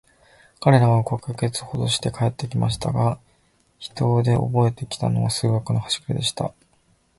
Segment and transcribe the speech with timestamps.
[0.59, 3.19] 彼等は五ヵ月ほどして帰って来ましたが、
[3.77, 6.55] 飛島でおぼえて来たのは、数学のはしくれでした。